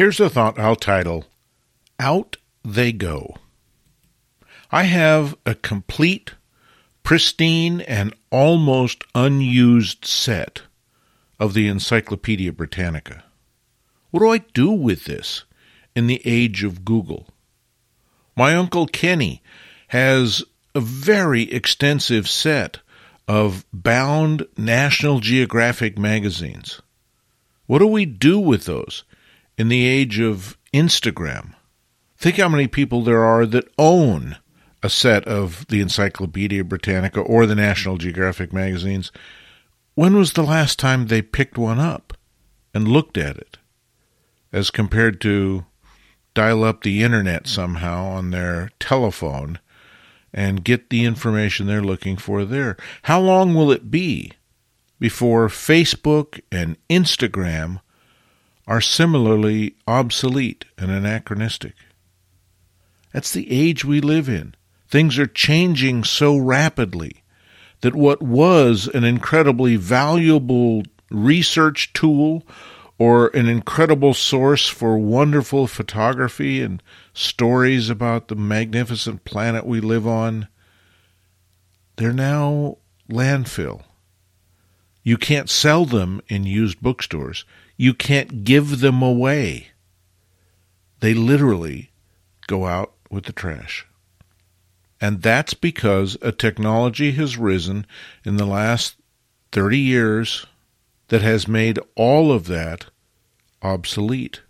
Here's 0.00 0.18
a 0.18 0.30
thought 0.30 0.58
I'll 0.58 0.76
title 0.76 1.26
Out 1.98 2.38
They 2.64 2.90
Go. 2.90 3.36
I 4.70 4.84
have 4.84 5.36
a 5.44 5.54
complete, 5.54 6.32
pristine, 7.02 7.82
and 7.82 8.14
almost 8.30 9.04
unused 9.14 10.06
set 10.06 10.62
of 11.38 11.52
the 11.52 11.68
Encyclopedia 11.68 12.50
Britannica. 12.50 13.24
What 14.10 14.20
do 14.20 14.30
I 14.30 14.38
do 14.38 14.70
with 14.70 15.04
this 15.04 15.44
in 15.94 16.06
the 16.06 16.22
age 16.24 16.64
of 16.64 16.82
Google? 16.86 17.26
My 18.34 18.54
Uncle 18.54 18.86
Kenny 18.86 19.42
has 19.88 20.42
a 20.74 20.80
very 20.80 21.42
extensive 21.52 22.26
set 22.26 22.78
of 23.28 23.66
bound 23.70 24.46
National 24.56 25.20
Geographic 25.20 25.98
magazines. 25.98 26.80
What 27.66 27.80
do 27.80 27.86
we 27.86 28.06
do 28.06 28.38
with 28.38 28.64
those 28.64 29.04
in 29.56 29.68
the 29.68 29.86
age 29.86 30.18
of 30.18 30.56
Instagram? 30.72 31.54
Think 32.16 32.36
how 32.36 32.48
many 32.48 32.66
people 32.66 33.02
there 33.02 33.24
are 33.24 33.46
that 33.46 33.68
own 33.78 34.36
a 34.82 34.90
set 34.90 35.26
of 35.26 35.66
the 35.68 35.80
Encyclopedia 35.80 36.64
Britannica 36.64 37.20
or 37.20 37.46
the 37.46 37.54
National 37.54 37.98
Geographic 37.98 38.52
magazines. 38.52 39.12
When 39.94 40.16
was 40.16 40.32
the 40.32 40.42
last 40.42 40.78
time 40.78 41.06
they 41.06 41.22
picked 41.22 41.58
one 41.58 41.78
up 41.78 42.16
and 42.72 42.88
looked 42.88 43.18
at 43.18 43.36
it? 43.36 43.58
As 44.52 44.70
compared 44.70 45.20
to 45.22 45.66
dial 46.34 46.64
up 46.64 46.82
the 46.82 47.02
internet 47.02 47.46
somehow 47.46 48.04
on 48.06 48.30
their 48.30 48.70
telephone 48.78 49.58
and 50.32 50.64
get 50.64 50.90
the 50.90 51.04
information 51.04 51.66
they're 51.66 51.82
looking 51.82 52.16
for 52.16 52.44
there. 52.44 52.76
How 53.02 53.20
long 53.20 53.54
will 53.54 53.70
it 53.70 53.90
be 53.90 54.32
before 54.98 55.48
Facebook 55.48 56.40
and 56.52 56.76
Instagram 56.88 57.80
are 58.70 58.80
similarly 58.80 59.74
obsolete 59.88 60.64
and 60.78 60.92
anachronistic? 60.92 61.74
That's 63.12 63.32
the 63.32 63.50
age 63.50 63.84
we 63.84 64.00
live 64.00 64.28
in. 64.28 64.54
Things 64.88 65.18
are 65.18 65.26
changing 65.26 66.04
so 66.04 66.36
rapidly 66.36 67.24
that 67.80 67.96
what 67.96 68.22
was 68.22 68.88
an 68.94 69.02
incredibly 69.02 69.74
valuable 69.74 70.84
research 71.10 71.92
tool 71.92 72.44
or 72.96 73.28
an 73.28 73.48
incredible 73.48 74.14
source 74.14 74.68
for 74.68 74.96
wonderful 74.98 75.66
photography 75.66 76.62
and 76.62 76.80
stories 77.12 77.90
about 77.90 78.28
the 78.28 78.36
magnificent 78.36 79.24
planet 79.24 79.66
we 79.66 79.80
live 79.80 80.06
on, 80.06 80.46
they're 81.96 82.12
now 82.12 82.76
landfill. 83.10 83.82
You 85.02 85.16
can't 85.16 85.48
sell 85.48 85.84
them 85.84 86.20
in 86.28 86.44
used 86.44 86.80
bookstores. 86.80 87.44
You 87.76 87.94
can't 87.94 88.44
give 88.44 88.80
them 88.80 89.02
away. 89.02 89.68
They 91.00 91.14
literally 91.14 91.90
go 92.46 92.66
out 92.66 92.92
with 93.10 93.24
the 93.24 93.32
trash. 93.32 93.86
And 95.00 95.22
that's 95.22 95.54
because 95.54 96.18
a 96.20 96.30
technology 96.30 97.12
has 97.12 97.38
risen 97.38 97.86
in 98.24 98.36
the 98.36 98.44
last 98.44 98.96
30 99.52 99.78
years 99.78 100.46
that 101.08 101.22
has 101.22 101.48
made 101.48 101.78
all 101.96 102.30
of 102.30 102.46
that 102.46 102.86
obsolete. 103.62 104.42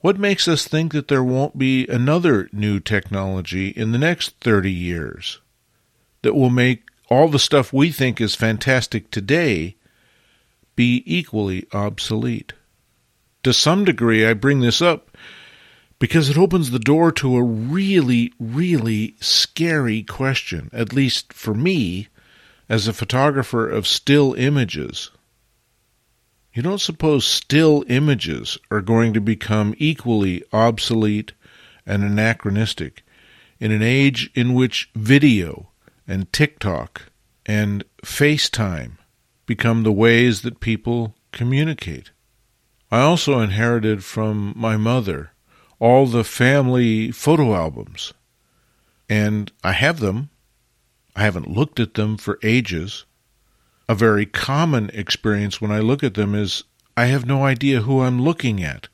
What 0.00 0.18
makes 0.18 0.48
us 0.48 0.66
think 0.66 0.92
that 0.92 1.08
there 1.08 1.24
won't 1.24 1.58
be 1.58 1.86
another 1.86 2.48
new 2.52 2.80
technology 2.80 3.68
in 3.68 3.92
the 3.92 3.98
next 3.98 4.38
30 4.40 4.70
years 4.70 5.40
that 6.22 6.34
will 6.34 6.50
make 6.50 6.82
all 7.08 7.28
the 7.28 7.38
stuff 7.38 7.72
we 7.72 7.90
think 7.90 8.20
is 8.20 8.34
fantastic 8.34 9.10
today 9.10 9.76
be 10.76 11.02
equally 11.06 11.66
obsolete? 11.72 12.52
To 13.42 13.52
some 13.52 13.84
degree, 13.84 14.26
I 14.26 14.34
bring 14.34 14.60
this 14.60 14.80
up 14.80 15.16
because 15.98 16.28
it 16.30 16.38
opens 16.38 16.70
the 16.70 16.78
door 16.78 17.12
to 17.12 17.36
a 17.36 17.42
really, 17.42 18.32
really 18.40 19.16
scary 19.20 20.02
question, 20.02 20.70
at 20.72 20.92
least 20.92 21.32
for 21.32 21.54
me, 21.54 22.08
as 22.68 22.88
a 22.88 22.92
photographer 22.92 23.68
of 23.68 23.86
still 23.86 24.34
images. 24.34 25.10
You 26.54 26.62
don't 26.62 26.80
suppose 26.80 27.26
still 27.26 27.84
images 27.88 28.58
are 28.70 28.80
going 28.80 29.12
to 29.14 29.20
become 29.20 29.74
equally 29.76 30.42
obsolete 30.52 31.32
and 31.84 32.02
anachronistic 32.02 33.02
in 33.60 33.72
an 33.72 33.82
age 33.82 34.30
in 34.34 34.54
which 34.54 34.88
video 34.94 35.70
and 36.06 36.32
TikTok 36.32 37.10
and 37.46 37.84
FaceTime 38.04 38.92
become 39.46 39.82
the 39.82 39.92
ways 39.92 40.42
that 40.42 40.60
people 40.60 41.14
communicate. 41.32 42.10
I 42.90 43.00
also 43.00 43.40
inherited 43.40 44.04
from 44.04 44.52
my 44.56 44.76
mother 44.76 45.32
all 45.78 46.06
the 46.06 46.24
family 46.24 47.10
photo 47.10 47.54
albums. 47.54 48.14
And 49.08 49.52
I 49.62 49.72
have 49.72 50.00
them. 50.00 50.30
I 51.16 51.22
haven't 51.22 51.50
looked 51.50 51.78
at 51.78 51.94
them 51.94 52.16
for 52.16 52.38
ages. 52.42 53.04
A 53.88 53.94
very 53.94 54.26
common 54.26 54.90
experience 54.94 55.60
when 55.60 55.70
I 55.70 55.80
look 55.80 56.02
at 56.02 56.14
them 56.14 56.34
is 56.34 56.64
I 56.96 57.06
have 57.06 57.26
no 57.26 57.44
idea 57.44 57.82
who 57.82 58.00
I'm 58.00 58.22
looking 58.22 58.62
at. 58.62 58.88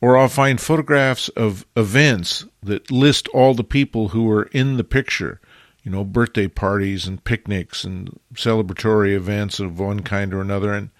Or 0.00 0.16
I'll 0.16 0.28
find 0.28 0.60
photographs 0.60 1.30
of 1.30 1.66
events 1.76 2.44
that 2.62 2.90
list 2.90 3.26
all 3.28 3.54
the 3.54 3.64
people 3.64 4.08
who 4.08 4.24
were 4.24 4.44
in 4.52 4.76
the 4.76 4.84
picture, 4.84 5.40
you 5.84 5.92
know, 5.92 6.02
birthday 6.02 6.48
parties 6.48 7.06
and 7.06 7.22
picnics 7.22 7.84
and 7.84 8.18
celebratory 8.34 9.14
events 9.14 9.60
of 9.60 9.78
one 9.78 10.00
kind 10.00 10.34
or 10.34 10.40
another. 10.40 10.72
And 10.72 10.90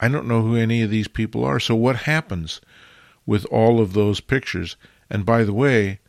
I 0.00 0.08
don't 0.08 0.28
know 0.28 0.40
who 0.40 0.56
any 0.56 0.80
of 0.80 0.88
these 0.88 1.08
people 1.08 1.44
are. 1.44 1.60
So 1.60 1.74
what 1.74 1.96
happens? 1.96 2.60
with 3.26 3.44
all 3.46 3.80
of 3.80 3.92
those 3.92 4.20
pictures. 4.20 4.76
And 5.10 5.24
by 5.24 5.44
the 5.44 5.52
way, 5.52 6.00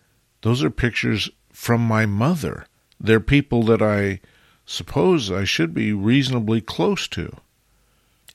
those 0.42 0.64
are 0.64 0.70
pictures 0.70 1.30
from 1.52 1.82
my 1.82 2.06
mother. 2.06 2.66
They're 3.00 3.20
people 3.20 3.64
that 3.64 3.82
I 3.82 4.22
suppose 4.66 5.32
I 5.32 5.44
should 5.44 5.74
be 5.74 5.94
reasonably 5.94 6.62
close 6.62 7.08
to. 7.10 7.36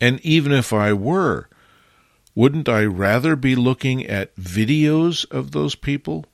And 0.01 0.21
even 0.21 0.53
if 0.53 0.73
I 0.73 0.93
were, 0.93 1.49
wouldn't 2.35 2.69
I 2.69 2.85
rather 2.85 3.35
be 3.35 3.57
looking 3.57 4.07
at 4.07 4.37
videos 4.37 5.29
of 5.31 5.51
those 5.51 5.75
people? 5.75 6.27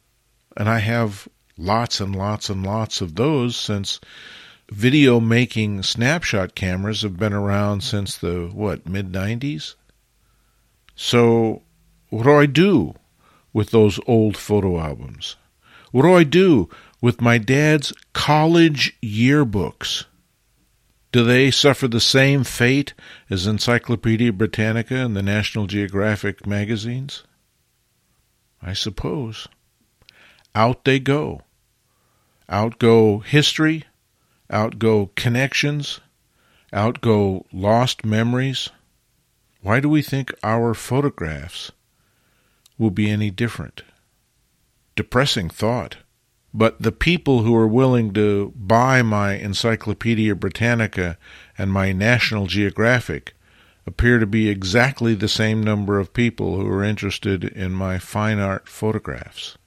And 0.56 0.68
I 0.68 0.80
have 0.80 1.28
lots 1.56 2.00
and 2.00 2.14
lots 2.14 2.48
and 2.50 2.64
lots 2.64 3.00
of 3.00 3.14
those 3.14 3.56
since 3.56 4.00
video 4.70 5.20
making 5.20 5.82
snapshot 5.82 6.54
cameras 6.54 7.02
have 7.02 7.16
been 7.16 7.32
around 7.32 7.82
since 7.82 8.16
the 8.16 8.50
what 8.52 8.88
mid 8.88 9.12
90s 9.12 9.74
so 10.94 11.62
what 12.10 12.24
do 12.24 12.34
I 12.34 12.46
do 12.46 12.94
with 13.52 13.70
those 13.70 13.98
old 14.06 14.36
photo 14.36 14.78
albums? 14.78 15.36
What 15.90 16.02
do 16.02 16.14
I 16.14 16.24
do 16.24 16.68
with 17.00 17.20
my 17.20 17.38
dad's 17.38 17.92
college 18.12 18.96
yearbooks? 19.02 20.04
Do 21.12 21.24
they 21.24 21.50
suffer 21.50 21.86
the 21.86 22.00
same 22.00 22.42
fate 22.42 22.94
as 23.30 23.46
Encyclopedia 23.46 24.32
Britannica 24.32 24.96
and 24.96 25.16
the 25.16 25.22
National 25.22 25.66
Geographic 25.66 26.46
magazines? 26.46 27.22
I 28.60 28.72
suppose. 28.72 29.46
Out 30.54 30.84
they 30.84 30.98
go. 30.98 31.42
Out 32.48 32.78
go 32.78 33.20
history, 33.20 33.84
outgo 34.50 35.10
connections, 35.16 36.00
outgo 36.72 37.46
lost 37.52 38.04
memories. 38.04 38.68
Why 39.62 39.80
do 39.80 39.88
we 39.88 40.02
think 40.02 40.32
our 40.42 40.74
photographs 40.74 41.72
will 42.78 42.90
be 42.90 43.10
any 43.10 43.30
different. 43.30 43.82
Depressing 44.96 45.48
thought. 45.48 45.98
But 46.52 46.80
the 46.80 46.92
people 46.92 47.42
who 47.42 47.54
are 47.56 47.66
willing 47.66 48.12
to 48.14 48.52
buy 48.56 49.02
my 49.02 49.34
Encyclopedia 49.34 50.34
Britannica 50.34 51.18
and 51.58 51.72
my 51.72 51.92
National 51.92 52.46
Geographic 52.46 53.34
appear 53.86 54.18
to 54.18 54.26
be 54.26 54.48
exactly 54.48 55.14
the 55.14 55.28
same 55.28 55.62
number 55.62 55.98
of 55.98 56.14
people 56.14 56.56
who 56.56 56.68
are 56.68 56.84
interested 56.84 57.44
in 57.44 57.72
my 57.72 57.98
fine 57.98 58.38
art 58.38 58.68
photographs. 58.68 59.58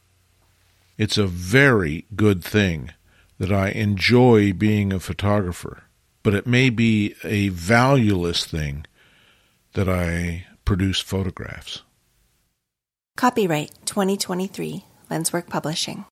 It's 0.97 1.17
a 1.17 1.27
very 1.27 2.05
good 2.15 2.43
thing 2.43 2.91
that 3.37 3.51
I 3.51 3.69
enjoy 3.69 4.51
being 4.51 4.91
a 4.91 4.99
photographer, 4.99 5.83
but 6.23 6.33
it 6.33 6.47
may 6.47 6.71
be 6.71 7.13
a 7.23 7.49
valueless 7.49 8.45
thing 8.45 8.85
that 9.73 9.87
I 9.87 10.47
produce 10.65 10.99
photographs. 10.99 11.83
Copyright 13.15 13.71
2023 13.85 14.85
Lenswork 15.09 15.49
Publishing. 15.49 16.05